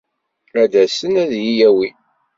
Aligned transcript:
Ad 0.61 0.67
d-asen 0.71 1.13
ad 1.23 1.31
iyi-yawin. 1.37 1.97